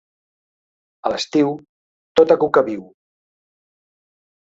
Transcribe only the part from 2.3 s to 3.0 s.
cuca viu.